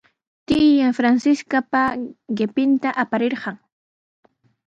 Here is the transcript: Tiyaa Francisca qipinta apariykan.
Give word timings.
Tiyaa 0.47 0.93
Francisca 0.99 1.59
qipinta 2.39 2.89
apariykan. 3.03 3.55